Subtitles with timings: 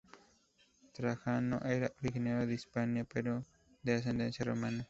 [0.93, 3.43] Trajano era originario de Hispania, pero
[3.83, 4.79] de ascendencia romana.